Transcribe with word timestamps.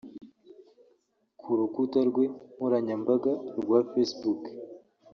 Ku 1.39 1.49
rukuta 1.59 1.99
rwe 2.09 2.25
nkoranyambaga 2.55 3.31
rwa 3.61 3.79
facebook 3.91 4.41